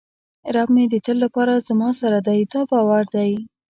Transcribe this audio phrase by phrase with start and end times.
[0.55, 3.31] رب مې د تل لپاره زما سره دی دا باور دی.